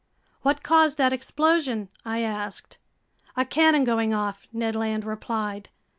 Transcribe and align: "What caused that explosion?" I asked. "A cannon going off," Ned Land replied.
"What 0.41 0.63
caused 0.63 0.97
that 0.97 1.13
explosion?" 1.13 1.89
I 2.03 2.21
asked. 2.23 2.79
"A 3.37 3.45
cannon 3.45 3.83
going 3.83 4.15
off," 4.15 4.47
Ned 4.51 4.75
Land 4.75 5.05
replied. 5.05 5.69